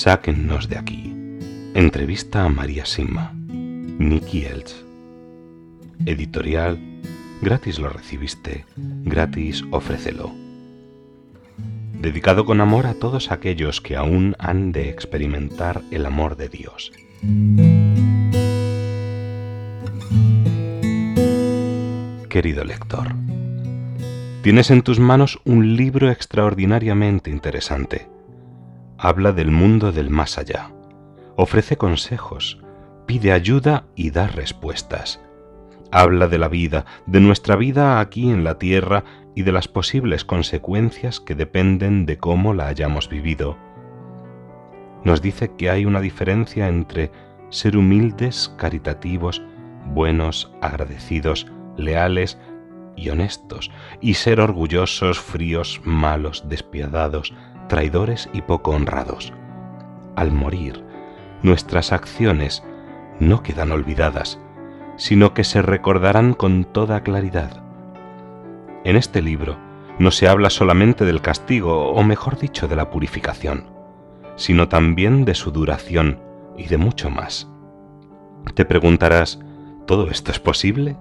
[0.00, 1.14] Sáquennos de aquí.
[1.74, 3.34] Entrevista a María Sima.
[3.34, 4.74] Nicky Elch.
[6.06, 6.78] Editorial.
[7.42, 8.64] Gratis lo recibiste.
[8.76, 10.32] Gratis ofrécelo.
[11.92, 16.92] Dedicado con amor a todos aquellos que aún han de experimentar el amor de Dios.
[22.30, 23.08] Querido lector,
[24.40, 28.08] tienes en tus manos un libro extraordinariamente interesante.
[29.02, 30.72] Habla del mundo del más allá.
[31.34, 32.62] Ofrece consejos,
[33.06, 35.22] pide ayuda y da respuestas.
[35.90, 39.04] Habla de la vida, de nuestra vida aquí en la tierra
[39.34, 43.56] y de las posibles consecuencias que dependen de cómo la hayamos vivido.
[45.02, 47.10] Nos dice que hay una diferencia entre
[47.48, 49.40] ser humildes, caritativos,
[49.86, 52.38] buenos, agradecidos, leales
[52.96, 53.70] y honestos,
[54.02, 57.32] y ser orgullosos, fríos, malos, despiadados,
[57.70, 59.32] traidores y poco honrados.
[60.16, 60.84] Al morir,
[61.42, 62.64] nuestras acciones
[63.20, 64.40] no quedan olvidadas,
[64.96, 67.62] sino que se recordarán con toda claridad.
[68.84, 69.56] En este libro
[70.00, 73.70] no se habla solamente del castigo, o mejor dicho, de la purificación,
[74.34, 76.20] sino también de su duración
[76.58, 77.48] y de mucho más.
[78.54, 79.38] Te preguntarás,
[79.86, 80.96] ¿todo esto es posible?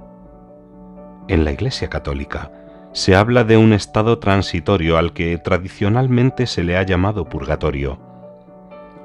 [1.27, 2.51] En la Iglesia Católica
[2.91, 7.99] se habla de un estado transitorio al que tradicionalmente se le ha llamado purgatorio.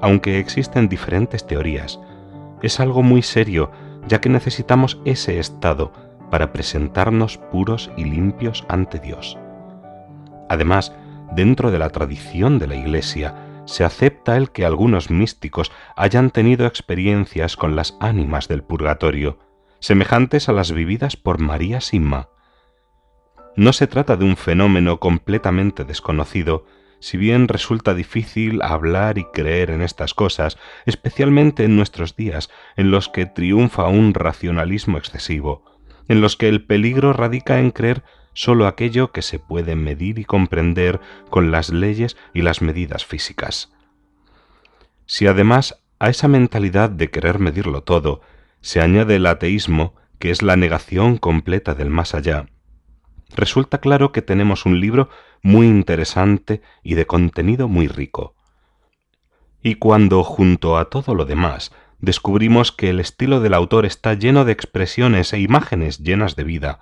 [0.01, 1.99] Aunque existen diferentes teorías,
[2.61, 3.71] es algo muy serio
[4.07, 5.91] ya que necesitamos ese estado
[6.29, 9.37] para presentarnos puros y limpios ante Dios.
[10.49, 10.93] Además,
[11.31, 16.67] dentro de la tradición de la Iglesia, se acepta el que algunos místicos hayan tenido
[16.67, 19.39] experiencias con las ánimas del purgatorio,
[19.79, 22.29] semejantes a las vividas por María Sima.
[23.55, 26.65] No se trata de un fenómeno completamente desconocido,
[26.99, 32.91] si bien resulta difícil hablar y creer en estas cosas, especialmente en nuestros días, en
[32.91, 35.63] los que triunfa un racionalismo excesivo,
[36.07, 38.03] en los que el peligro radica en creer
[38.33, 40.99] sólo aquello que se puede medir y comprender
[41.29, 43.71] con las leyes y las medidas físicas.
[45.05, 48.21] Si además a esa mentalidad de querer medirlo todo
[48.59, 52.47] se añade el ateísmo, que es la negación completa del más allá,
[53.35, 55.09] resulta claro que tenemos un libro
[55.41, 58.35] muy interesante y de contenido muy rico.
[59.61, 64.45] Y cuando, junto a todo lo demás, descubrimos que el estilo del autor está lleno
[64.45, 66.79] de expresiones e imágenes llenas de vida,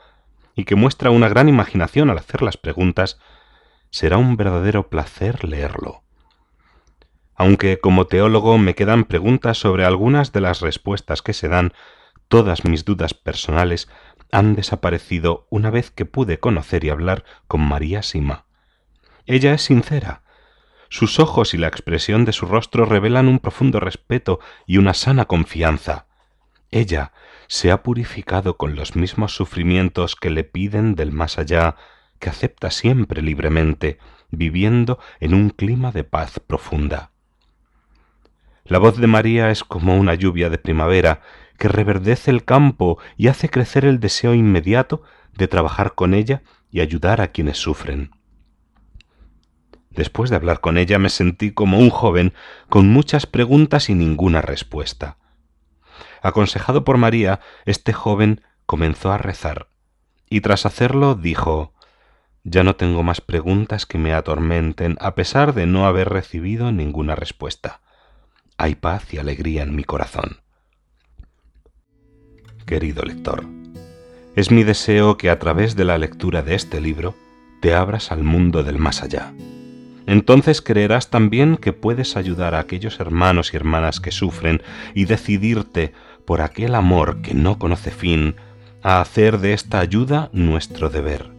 [0.55, 3.19] y que muestra una gran imaginación al hacer las preguntas,
[3.89, 6.03] será un verdadero placer leerlo.
[7.35, 11.73] Aunque como teólogo me quedan preguntas sobre algunas de las respuestas que se dan,
[12.27, 13.89] todas mis dudas personales
[14.33, 18.45] han desaparecido una vez que pude conocer y hablar con María Sima.
[19.27, 20.23] Ella es sincera.
[20.89, 25.25] Sus ojos y la expresión de su rostro revelan un profundo respeto y una sana
[25.25, 26.07] confianza.
[26.71, 27.13] Ella
[27.47, 31.75] se ha purificado con los mismos sufrimientos que le piden del más allá,
[32.17, 33.99] que acepta siempre libremente,
[34.31, 37.11] viviendo en un clima de paz profunda.
[38.65, 41.21] La voz de María es como una lluvia de primavera
[41.63, 45.01] que reverdece el campo y hace crecer el deseo inmediato
[45.33, 48.11] de trabajar con ella y ayudar a quienes sufren.
[49.89, 52.33] Después de hablar con ella me sentí como un joven
[52.67, 55.15] con muchas preguntas y ninguna respuesta.
[56.21, 59.69] Aconsejado por María, este joven comenzó a rezar,
[60.29, 61.71] y tras hacerlo dijo
[62.43, 67.15] Ya no tengo más preguntas que me atormenten, a pesar de no haber recibido ninguna
[67.15, 67.79] respuesta.
[68.57, 70.43] Hay paz y alegría en mi corazón.
[72.65, 73.45] Querido lector,
[74.35, 77.13] es mi deseo que a través de la lectura de este libro
[77.61, 79.33] te abras al mundo del más allá.
[80.07, 84.61] Entonces creerás también que puedes ayudar a aquellos hermanos y hermanas que sufren
[84.93, 85.93] y decidirte
[86.25, 88.35] por aquel amor que no conoce fin,
[88.81, 91.31] a hacer de esta ayuda nuestro deber.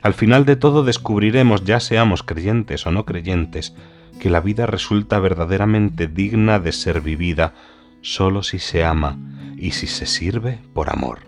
[0.00, 3.74] Al final de todo descubriremos, ya seamos creyentes o no creyentes,
[4.20, 7.52] que la vida resulta verdaderamente digna de ser vivida
[8.00, 9.18] solo si se ama
[9.66, 11.18] y si se sirve por amor.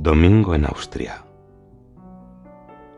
[0.00, 1.29] Domingo en Austria.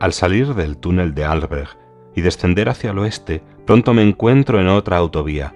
[0.03, 1.79] Al salir del túnel de Albrecht
[2.17, 5.55] y descender hacia el oeste, pronto me encuentro en otra autovía.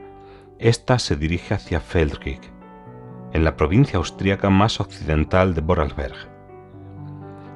[0.60, 2.52] Esta se dirige hacia Feldkirch.
[3.32, 6.14] en la provincia austríaca más occidental de Vorarlberg.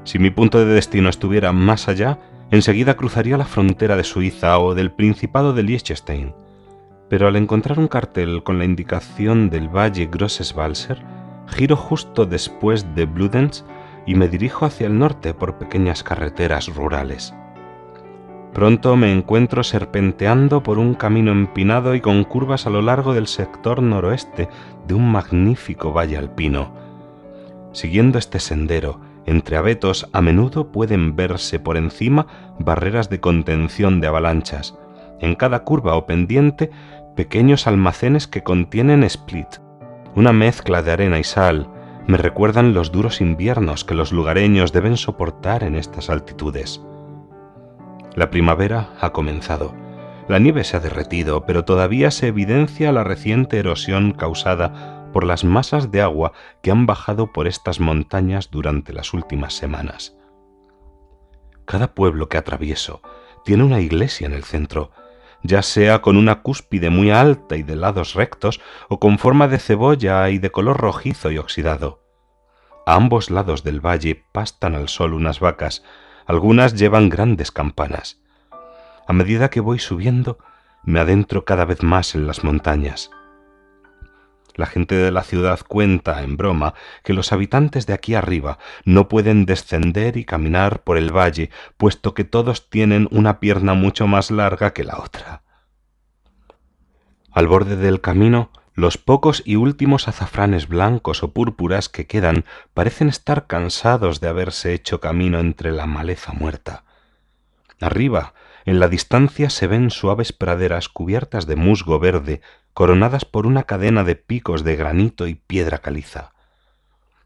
[0.02, 2.18] Si mi punto de destino estuviera más allá,
[2.50, 6.34] enseguida cruzaría la frontera de Suiza o del Principado de Liechtenstein.
[7.08, 10.98] Pero al encontrar un cartel con la indicación del Valle Grosses-Walser,
[11.46, 13.62] giro justo después de Bludenz
[14.06, 17.34] y me dirijo hacia el norte por pequeñas carreteras rurales.
[18.52, 23.28] Pronto me encuentro serpenteando por un camino empinado y con curvas a lo largo del
[23.28, 24.48] sector noroeste
[24.86, 26.72] de un magnífico valle alpino.
[27.72, 32.26] Siguiendo este sendero, entre abetos a menudo pueden verse por encima
[32.58, 34.76] barreras de contención de avalanchas.
[35.20, 36.70] En cada curva o pendiente,
[37.14, 39.46] pequeños almacenes que contienen split,
[40.16, 41.68] una mezcla de arena y sal.
[42.06, 46.82] Me recuerdan los duros inviernos que los lugareños deben soportar en estas altitudes.
[48.14, 49.74] La primavera ha comenzado.
[50.28, 55.44] La nieve se ha derretido, pero todavía se evidencia la reciente erosión causada por las
[55.44, 56.32] masas de agua
[56.62, 60.16] que han bajado por estas montañas durante las últimas semanas.
[61.64, 63.00] Cada pueblo que atravieso
[63.44, 64.90] tiene una iglesia en el centro,
[65.42, 69.58] ya sea con una cúspide muy alta y de lados rectos, o con forma de
[69.58, 72.02] cebolla y de color rojizo y oxidado.
[72.86, 75.84] A ambos lados del valle pastan al sol unas vacas,
[76.26, 78.20] algunas llevan grandes campanas.
[79.06, 80.38] A medida que voy subiendo,
[80.82, 83.10] me adentro cada vez más en las montañas.
[84.54, 86.74] La gente de la ciudad cuenta, en broma,
[87.04, 92.14] que los habitantes de aquí arriba no pueden descender y caminar por el valle, puesto
[92.14, 95.42] que todos tienen una pierna mucho más larga que la otra.
[97.32, 103.08] Al borde del camino los pocos y últimos azafranes blancos o púrpuras que quedan parecen
[103.08, 106.84] estar cansados de haberse hecho camino entre la maleza muerta.
[107.80, 108.32] Arriba,
[108.64, 112.40] en la distancia se ven suaves praderas cubiertas de musgo verde,
[112.74, 116.32] coronadas por una cadena de picos de granito y piedra caliza.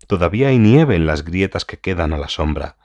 [0.06, 2.76] Todavía hay nieve en las grietas que quedan a la sombra.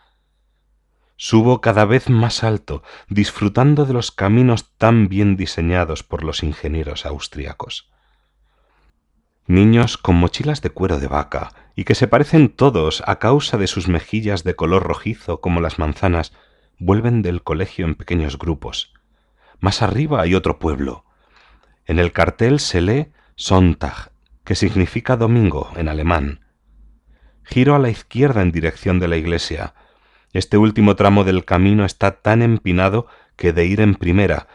[1.16, 7.06] Subo cada vez más alto, disfrutando de los caminos tan bien diseñados por los ingenieros
[7.06, 7.90] austriacos
[9.50, 13.68] niños con mochilas de cuero de vaca, y que se parecen todos a causa de
[13.68, 16.34] sus mejillas de color rojizo como las manzanas,
[16.78, 18.94] vuelven del colegio en pequeños grupos.
[19.60, 21.04] Más arriba hay otro pueblo.
[21.90, 24.12] En el cartel se lee Sonntag,
[24.44, 26.42] que significa domingo en alemán.
[27.44, 29.74] Giro a la izquierda en dirección de la iglesia.
[30.32, 34.46] Este último tramo del camino está tan empinado que de ir en primera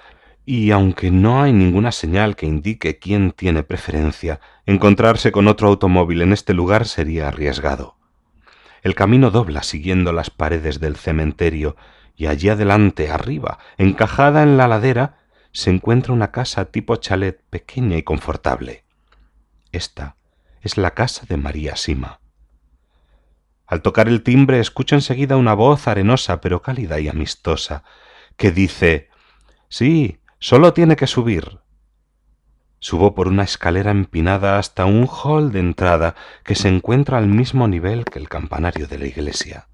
[0.47, 6.23] y aunque no hay ninguna señal que indique quién tiene preferencia, encontrarse con otro automóvil
[6.23, 7.97] en este lugar sería arriesgado.
[8.85, 11.75] El camino dobla siguiendo las paredes del cementerio
[12.15, 15.24] y allí adelante, arriba, encajada en la ladera,
[15.55, 18.85] se encuentra una casa tipo chalet pequeña y confortable.
[19.73, 20.17] Esta
[20.61, 22.21] es la casa de María Sima.
[23.67, 27.85] Al tocar el timbre escucho enseguida una voz arenosa pero cálida y amistosa
[28.37, 29.09] que dice
[29.71, 31.61] Sí, Solo tiene que subir.
[32.79, 37.67] Subo por una escalera empinada hasta un hall de entrada que se encuentra al mismo
[37.67, 39.69] nivel que el campanario de la iglesia.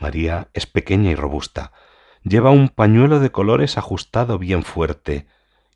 [0.00, 1.72] María es pequeña y robusta.
[2.24, 5.26] Lleva un pañuelo de colores ajustado bien fuerte,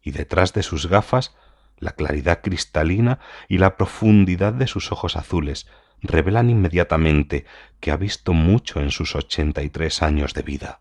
[0.03, 1.37] y detrás de sus gafas
[1.79, 5.67] la claridad cristalina y la profundidad de sus ojos azules
[6.01, 7.45] revelan inmediatamente
[7.81, 10.81] que ha visto mucho en sus ochenta y tres años de vida.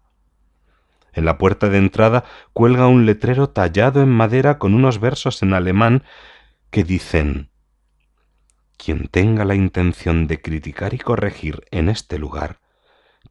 [1.14, 5.54] En la puerta de entrada cuelga un letrero tallado en madera con unos versos en
[5.54, 6.04] alemán
[6.70, 7.50] que dicen
[8.78, 12.60] Quien tenga la intención de criticar y corregir en este lugar,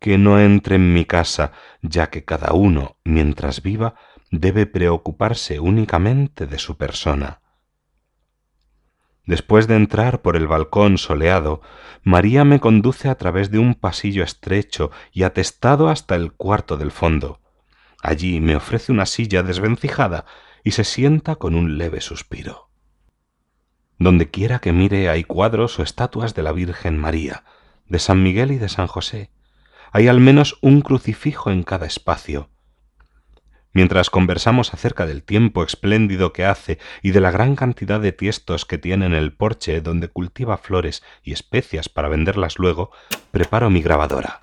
[0.01, 1.53] que no entre en mi casa,
[1.83, 3.95] ya que cada uno, mientras viva,
[4.31, 7.41] debe preocuparse únicamente de su persona.
[9.27, 11.61] Después de entrar por el balcón soleado,
[12.03, 16.91] María me conduce a través de un pasillo estrecho y atestado hasta el cuarto del
[16.91, 17.41] fondo.
[18.03, 20.25] Allí me ofrece una silla desvencijada
[20.65, 22.71] y se sienta con un leve suspiro.
[23.99, 27.45] Donde quiera que mire hay cuadros o estatuas de la Virgen María,
[27.87, 29.31] de San Miguel y de San José.
[29.93, 32.49] Hay al menos un crucifijo en cada espacio.
[33.73, 38.65] Mientras conversamos acerca del tiempo espléndido que hace y de la gran cantidad de tiestos
[38.65, 42.91] que tiene en el porche donde cultiva flores y especias para venderlas luego,
[43.31, 44.43] preparo mi grabadora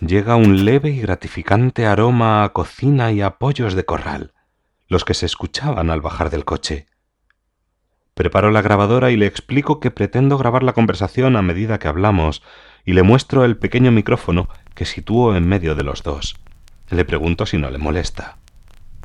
[0.00, 4.32] llega un leve y gratificante aroma a cocina y a pollos de corral,
[4.88, 6.86] los que se escuchaban al bajar del coche.
[8.14, 12.42] Preparo la grabadora y le explico que pretendo grabar la conversación a medida que hablamos,
[12.84, 16.36] y le muestro el pequeño micrófono que sitúo en medio de los dos.
[16.90, 18.38] Le pregunto si no le molesta.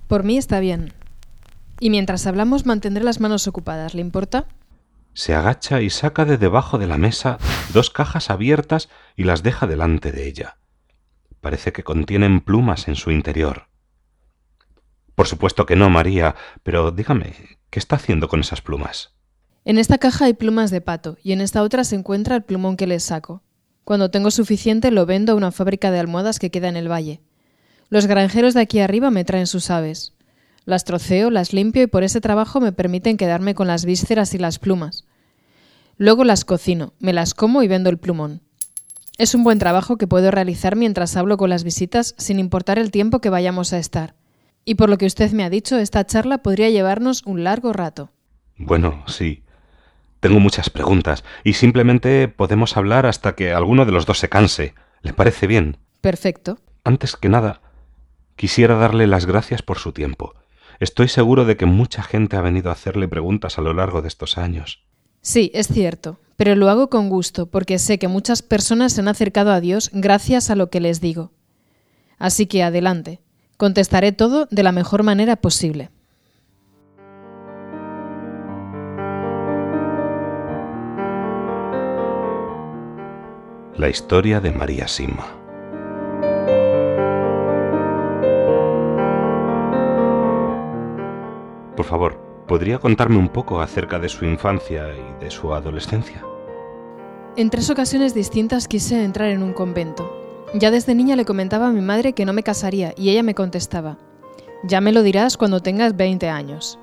[0.08, 0.94] Por mí está bien.
[1.80, 4.46] Y mientras hablamos mantendré las manos ocupadas, ¿le importa?
[5.14, 7.38] Se agacha y saca de debajo de la mesa
[7.74, 10.58] dos cajas abiertas y las deja delante de ella.
[11.42, 13.68] Parece que contienen plumas en su interior.
[15.16, 17.34] Por supuesto que no, María, pero dígame,
[17.70, 19.14] ¿qué está haciendo con esas plumas?
[19.64, 22.78] En esta caja hay plumas de pato y en esta otra se encuentra el plumón
[22.78, 23.42] que les saco.
[23.86, 27.22] Cuando tengo suficiente lo vendo a una fábrica de almohadas que queda en el valle.
[27.90, 30.14] Los granjeros de aquí arriba me traen sus aves.
[30.66, 34.40] Las troceo, las limpio y por ese trabajo me permiten quedarme con las vísceras y
[34.40, 35.06] las plumas.
[35.98, 38.42] Luego las cocino, me las como y vendo el plumón.
[39.20, 42.90] Es un buen trabajo que puedo realizar mientras hablo con las visitas sin importar el
[42.90, 44.16] tiempo que vayamos a estar.
[44.66, 48.12] Y por lo que usted me ha dicho, esta charla podría llevarnos un largo rato.
[48.58, 49.45] Bueno, sí.
[50.26, 54.74] Tengo muchas preguntas y simplemente podemos hablar hasta que alguno de los dos se canse.
[55.04, 55.78] ¿Le parece bien?
[56.02, 56.58] Perfecto.
[56.84, 57.62] Antes que nada,
[58.36, 60.34] quisiera darle las gracias por su tiempo.
[60.80, 64.08] Estoy seguro de que mucha gente ha venido a hacerle preguntas a lo largo de
[64.08, 64.84] estos años.
[65.22, 69.08] Sí, es cierto pero lo hago con gusto porque sé que muchas personas se han
[69.08, 71.32] acercado a Dios gracias a lo que les digo.
[72.18, 73.22] Así que adelante,
[73.58, 75.92] contestaré todo de la mejor manera posible.
[83.78, 85.26] La historia de María Sima.
[91.76, 96.24] Por favor, ¿Podría contarme un poco acerca de su infancia y de su adolescencia?
[97.36, 100.08] En tres ocasiones distintas quise entrar en un convento.
[100.54, 103.34] Ya desde niña le comentaba a mi madre que no me casaría y ella me
[103.34, 103.98] contestaba,
[104.64, 106.80] ya me lo dirás cuando tengas 20 años.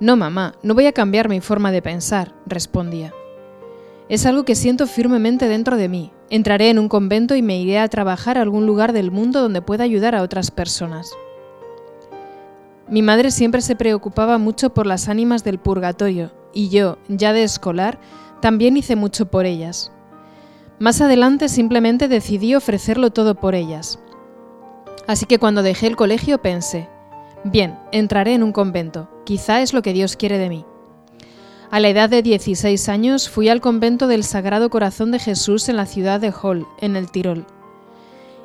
[0.00, 3.14] No, mamá, no voy a cambiar mi forma de pensar, respondía.
[4.08, 6.12] Es algo que siento firmemente dentro de mí.
[6.28, 9.62] Entraré en un convento y me iré a trabajar a algún lugar del mundo donde
[9.62, 11.10] pueda ayudar a otras personas.
[12.88, 17.44] Mi madre siempre se preocupaba mucho por las ánimas del purgatorio y yo, ya de
[17.44, 17.98] escolar,
[18.42, 19.90] también hice mucho por ellas.
[20.78, 23.98] Más adelante simplemente decidí ofrecerlo todo por ellas.
[25.06, 26.88] Así que cuando dejé el colegio pensé,
[27.42, 30.66] bien, entraré en un convento, quizá es lo que Dios quiere de mí.
[31.74, 35.74] A la edad de 16 años fui al convento del Sagrado Corazón de Jesús en
[35.74, 37.46] la ciudad de Hall, en el Tirol.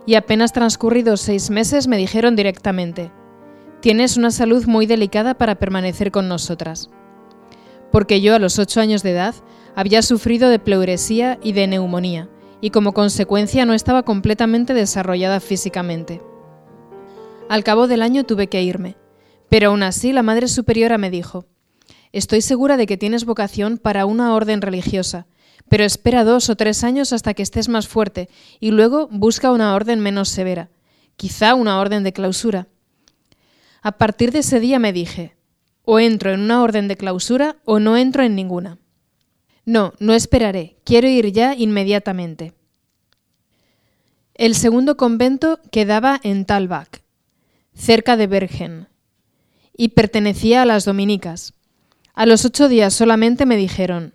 [0.07, 3.11] Y apenas transcurridos seis meses me dijeron directamente,
[3.81, 6.89] Tienes una salud muy delicada para permanecer con nosotras.
[7.91, 9.35] Porque yo a los ocho años de edad
[9.75, 12.29] había sufrido de pleuresía y de neumonía,
[12.61, 16.19] y como consecuencia no estaba completamente desarrollada físicamente.
[17.47, 18.97] Al cabo del año tuve que irme,
[19.49, 21.45] pero aún así la Madre Superiora me dijo,
[22.11, 25.27] Estoy segura de que tienes vocación para una orden religiosa,
[25.69, 29.75] pero espera dos o tres años hasta que estés más fuerte y luego busca una
[29.75, 30.69] orden menos severa,
[31.15, 32.67] quizá una orden de clausura.
[33.81, 35.35] A partir de ese día me dije,
[35.83, 38.79] o entro en una orden de clausura o no entro en ninguna.
[39.65, 42.53] No, no esperaré, quiero ir ya inmediatamente.
[44.33, 47.01] El segundo convento quedaba en Talbach,
[47.73, 48.87] cerca de Bergen,
[49.75, 51.53] y pertenecía a las dominicas.
[52.19, 54.13] A los ocho días solamente me dijeron,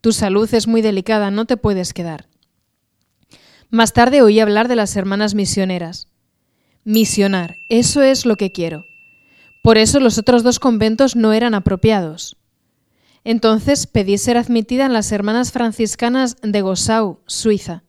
[0.00, 2.26] tu salud es muy delicada, no te puedes quedar.
[3.68, 6.08] Más tarde oí hablar de las hermanas misioneras.
[6.84, 8.86] Misionar, eso es lo que quiero.
[9.62, 12.38] Por eso los otros dos conventos no eran apropiados.
[13.24, 17.84] Entonces pedí ser admitida en las hermanas franciscanas de Gossau, Suiza.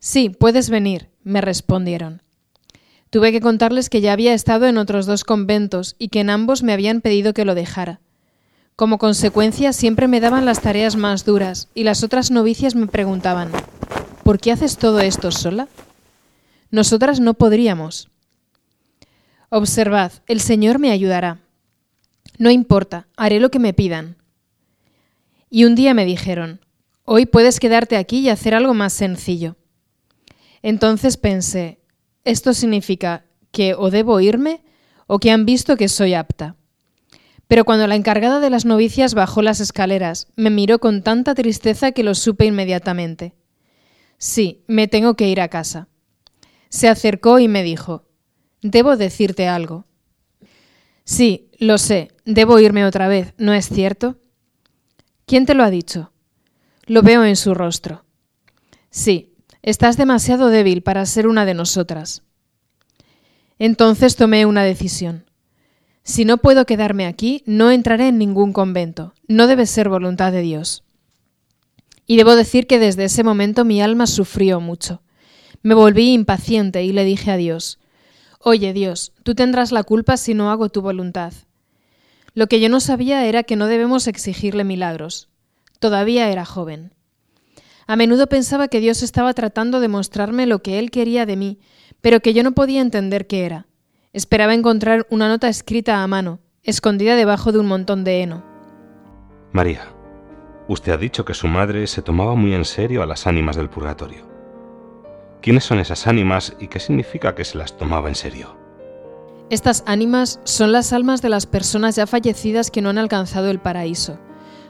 [0.00, 2.20] Sí, puedes venir, me respondieron.
[3.10, 6.64] Tuve que contarles que ya había estado en otros dos conventos y que en ambos
[6.64, 8.00] me habían pedido que lo dejara.
[8.76, 13.52] Como consecuencia, siempre me daban las tareas más duras y las otras novicias me preguntaban,
[14.24, 15.68] ¿por qué haces todo esto sola?
[16.72, 18.10] Nosotras no podríamos.
[19.48, 21.38] Observad, el Señor me ayudará.
[22.36, 24.16] No importa, haré lo que me pidan.
[25.50, 26.58] Y un día me dijeron,
[27.04, 29.54] hoy puedes quedarte aquí y hacer algo más sencillo.
[30.62, 31.78] Entonces pensé,
[32.24, 34.64] esto significa que o debo irme
[35.06, 36.56] o que han visto que soy apta.
[37.48, 41.92] Pero cuando la encargada de las novicias bajó las escaleras, me miró con tanta tristeza
[41.92, 43.34] que lo supe inmediatamente.
[44.18, 45.88] Sí, me tengo que ir a casa.
[46.68, 48.04] Se acercó y me dijo,
[48.64, 49.84] Debo decirte algo.
[51.04, 54.16] Sí, lo sé, debo irme otra vez, ¿no es cierto?
[55.26, 56.12] ¿Quién te lo ha dicho?
[56.86, 58.06] Lo veo en su rostro.
[58.88, 62.22] Sí, estás demasiado débil para ser una de nosotras.
[63.58, 65.26] Entonces tomé una decisión.
[66.04, 69.14] Si no puedo quedarme aquí, no entraré en ningún convento.
[69.26, 70.84] No debe ser voluntad de Dios.
[72.06, 75.00] Y debo decir que desde ese momento mi alma sufrió mucho.
[75.62, 77.78] Me volví impaciente y le dije a Dios,
[78.38, 81.32] Oye Dios, tú tendrás la culpa si no hago tu voluntad.
[82.34, 85.30] Lo que yo no sabía era que no debemos exigirle milagros.
[85.78, 86.92] Todavía era joven.
[87.86, 91.58] A menudo pensaba que Dios estaba tratando de mostrarme lo que Él quería de mí,
[92.02, 93.66] pero que yo no podía entender qué era.
[94.14, 98.44] Esperaba encontrar una nota escrita a mano, escondida debajo de un montón de heno.
[99.50, 99.88] María,
[100.68, 103.68] usted ha dicho que su madre se tomaba muy en serio a las ánimas del
[103.68, 104.24] purgatorio.
[105.42, 108.56] ¿Quiénes son esas ánimas y qué significa que se las tomaba en serio?
[109.50, 113.58] Estas ánimas son las almas de las personas ya fallecidas que no han alcanzado el
[113.58, 114.20] paraíso.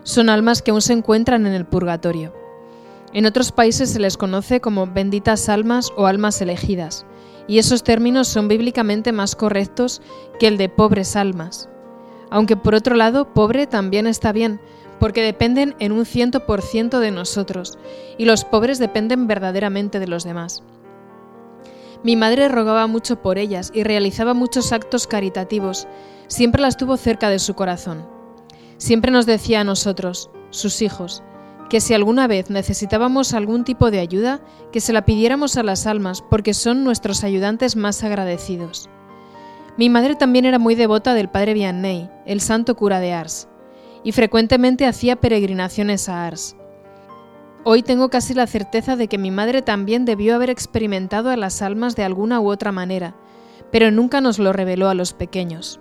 [0.04, 2.32] Son almas que aún se encuentran en el purgatorio.
[3.12, 7.04] En otros países se les conoce como benditas almas o almas elegidas,
[7.46, 10.00] y esos términos son bíblicamente más correctos
[10.38, 11.68] que el de pobres almas.
[12.30, 14.60] Aunque por otro lado, pobre también está bien,
[14.98, 17.78] porque dependen en un ciento por ciento de nosotros,
[18.18, 20.62] y los pobres dependen verdaderamente de los demás.
[22.02, 25.86] Mi madre rogaba mucho por ellas y realizaba muchos actos caritativos,
[26.26, 28.06] siempre las tuvo cerca de su corazón.
[28.76, 31.22] Siempre nos decía a nosotros, sus hijos,
[31.68, 34.40] que si alguna vez necesitábamos algún tipo de ayuda,
[34.72, 38.88] que se la pidiéramos a las almas, porque son nuestros ayudantes más agradecidos.
[39.76, 43.48] Mi madre también era muy devota del padre Vianney, el santo cura de Ars,
[44.04, 46.56] y frecuentemente hacía peregrinaciones a Ars.
[47.64, 51.62] Hoy tengo casi la certeza de que mi madre también debió haber experimentado a las
[51.62, 53.16] almas de alguna u otra manera,
[53.72, 55.80] pero nunca nos lo reveló a los pequeños.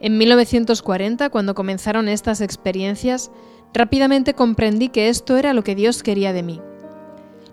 [0.00, 3.30] En 1940, cuando comenzaron estas experiencias,
[3.72, 6.60] rápidamente comprendí que esto era lo que Dios quería de mí.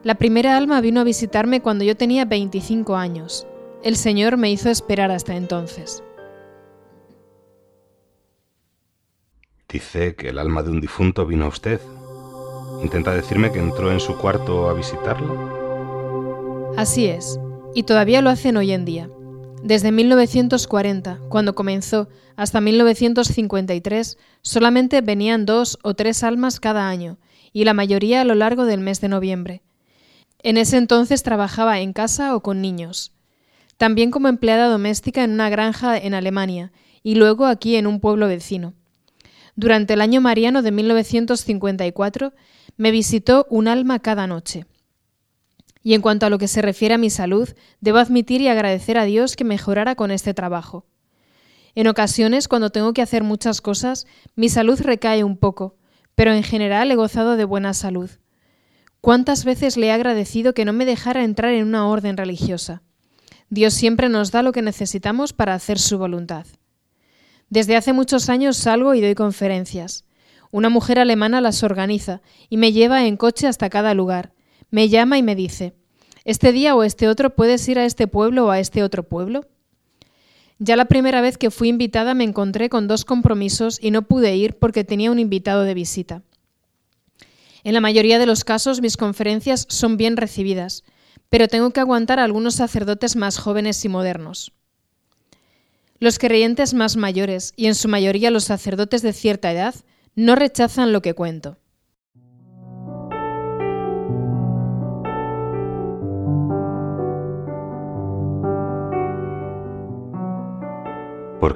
[0.03, 3.47] La primera alma vino a visitarme cuando yo tenía 25 años.
[3.83, 6.03] El Señor me hizo esperar hasta entonces.
[9.67, 11.81] Dice que el alma de un difunto vino a usted,
[12.81, 15.33] ¿Intenta decirme que entró en su cuarto a visitarla?
[16.77, 17.39] Así es,
[17.73, 19.09] y todavía lo hacen hoy en día.
[19.65, 27.17] Desde 1940, cuando comenzó, hasta 1953, solamente venían dos o tres almas cada año,
[27.51, 29.63] y la mayoría a lo largo del mes de noviembre.
[30.43, 33.11] En ese entonces trabajaba en casa o con niños.
[33.77, 38.27] También como empleada doméstica en una granja en Alemania, y luego aquí en un pueblo
[38.27, 38.75] vecino.
[39.55, 42.33] Durante el año mariano de 1954
[42.77, 44.67] me visitó un alma cada noche.
[45.85, 47.47] Y en cuanto a lo que se refiere a mi salud,
[47.79, 50.87] debo admitir y agradecer a Dios que mejorara con este trabajo.
[51.75, 55.77] En ocasiones, cuando tengo que hacer muchas cosas, mi salud recae un poco,
[56.15, 58.09] pero en general he gozado de buena salud.
[58.99, 62.81] ¿Cuántas veces le he agradecido que no me dejara entrar en una orden religiosa?
[63.51, 66.47] Dios siempre nos da lo que necesitamos para hacer su voluntad.
[67.51, 70.03] Desde hace muchos años salgo y doy conferencias.
[70.49, 74.33] Una mujer alemana las organiza y me lleva en coche hasta cada lugar.
[74.71, 75.73] Me llama y me dice,
[76.23, 79.47] ¿este día o este otro puedes ir a este pueblo o a este otro pueblo?
[80.57, 84.35] Ya la primera vez que fui invitada me encontré con dos compromisos y no pude
[84.35, 86.23] ir porque tenía un invitado de visita.
[87.63, 90.83] En la mayoría de los casos mis conferencias son bien recibidas,
[91.29, 94.53] pero tengo que aguantar a algunos sacerdotes más jóvenes y modernos.
[95.99, 99.75] Los creyentes más mayores, y en su mayoría los sacerdotes de cierta edad,
[100.15, 101.57] no rechazan lo que cuento.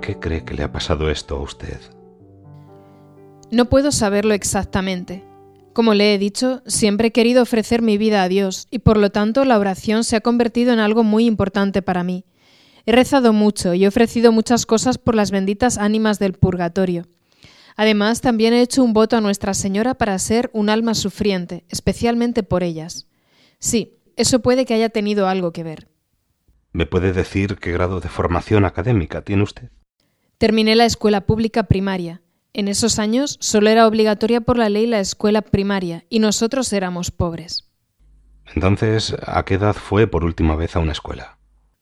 [0.10, 1.80] Qué cree que le ha pasado esto a usted?
[3.52, 5.24] No puedo saberlo exactamente.
[5.74, 9.12] Como le he dicho, siempre he querido ofrecer mi vida a Dios y por lo
[9.12, 12.26] tanto la oración se ha convertido en algo muy importante para mí.
[12.88, 17.08] He rezado mucho y he ofrecido muchas cosas por las benditas ánimas del purgatorio.
[17.76, 22.42] Además, también he hecho un voto a Nuestra Señora para ser un alma sufriente, especialmente
[22.42, 23.08] por ellas.
[23.60, 25.88] Sí, eso puede que haya tenido algo que ver.
[26.74, 29.70] ¿Me puede decir qué grado de formación académica tiene usted?
[30.40, 32.22] Terminé la escuela pública primaria.
[32.54, 37.12] En esos años solo era obligatoria por la ley la escuela primaria y nosotros éramos
[37.12, 37.70] pobres.
[38.56, 41.38] Entonces, ¿a qué edad fue por última vez a una escuela?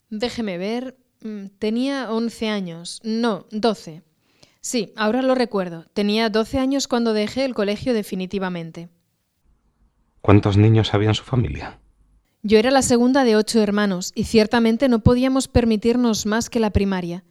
[0.09, 0.97] Déjeme ver.
[1.21, 2.99] Mm, tenía once años.
[3.03, 4.01] No, doce.
[4.59, 5.85] Sí, ahora lo recuerdo.
[5.93, 8.89] Tenía 12 años cuando dejé el colegio definitivamente.
[10.21, 11.79] ¿Cuántos niños había en su familia?
[12.41, 16.71] Yo era la segunda de ocho hermanos y ciertamente no podíamos permitirnos más que la
[16.71, 17.23] primaria.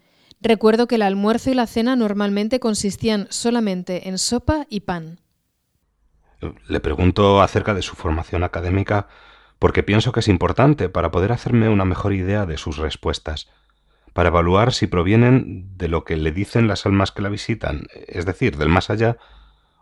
[0.47, 5.19] Recuerdo que el almuerzo y la cena normalmente consistían solamente en sopa y pan.
[6.69, 9.09] Le pregunto acerca de su formación académica
[9.59, 13.49] porque pienso que es importante para poder hacerme una mejor idea de sus respuestas
[14.13, 18.25] para evaluar si provienen de lo que le dicen las almas que la visitan, es
[18.25, 19.17] decir, del más allá,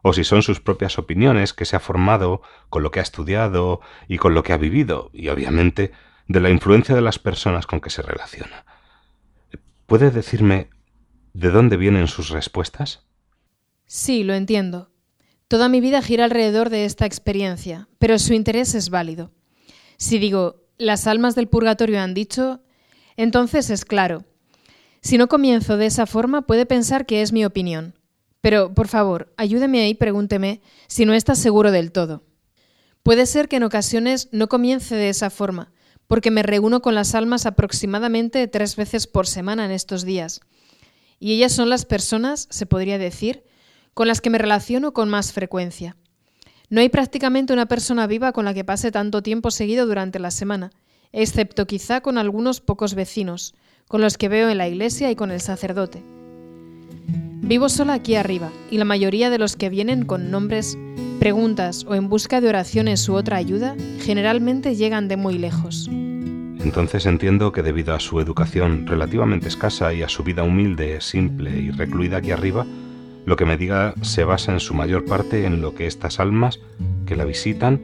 [0.00, 3.83] o si son sus propias opiniones que se ha formado con lo que ha estudiado
[4.09, 5.92] y con lo que ha vivido, y obviamente
[6.27, 8.64] de la influencia de las personas con que se relaciona.
[9.87, 10.70] ¿Puede decirme
[11.35, 13.01] ¿De dónde vienen sus respuestas?
[13.87, 14.92] Sí, lo entiendo.
[15.49, 19.33] Toda mi vida gira alrededor de esta experiencia, pero su interés es válido.
[19.97, 22.61] Si digo, las almas del purgatorio han dicho,
[23.16, 24.25] entonces es claro.
[25.01, 27.99] Si no comienzo de esa forma, puede pensar que es mi opinión.
[28.40, 32.23] Pero, por favor, ayúdeme ahí y pregúnteme si no está seguro del todo.
[33.03, 35.73] Puede ser que en ocasiones no comience de esa forma,
[36.06, 40.40] porque me reúno con las almas aproximadamente tres veces por semana en estos días.
[41.18, 43.44] Y ellas son las personas, se podría decir,
[43.94, 45.96] con las que me relaciono con más frecuencia.
[46.68, 50.30] No hay prácticamente una persona viva con la que pase tanto tiempo seguido durante la
[50.30, 50.70] semana,
[51.12, 53.54] excepto quizá con algunos pocos vecinos,
[53.86, 56.02] con los que veo en la iglesia y con el sacerdote.
[57.46, 60.78] Vivo sola aquí arriba, y la mayoría de los que vienen con nombres,
[61.20, 65.90] preguntas o en busca de oraciones u otra ayuda, generalmente llegan de muy lejos.
[65.90, 71.50] Entonces entiendo que debido a su educación relativamente escasa y a su vida humilde, simple
[71.50, 72.64] y recluida aquí arriba,
[73.26, 76.61] lo que me diga se basa en su mayor parte en lo que estas almas
[77.04, 77.83] que la visitan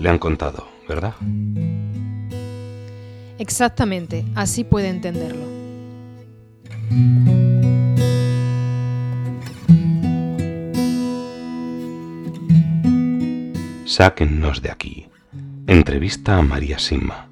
[0.00, 1.12] le han contado, ¿verdad?
[3.38, 5.44] Exactamente, así puede entenderlo.
[13.96, 15.06] Sáquennos de aquí.
[15.68, 17.28] Entrevista a María Sima.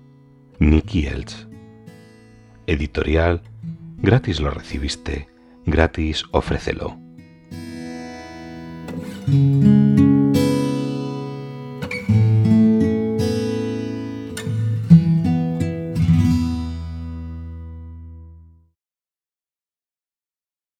[0.61, 1.49] Nicky Elch.
[2.69, 3.43] Editorial.
[3.99, 5.27] Gratis lo recibiste.
[5.67, 6.97] Gratis ofrécelo.